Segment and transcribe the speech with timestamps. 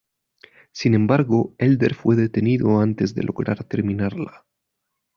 [0.71, 4.47] Sin embargo, Helder fue detenido antes de lograr terminarla.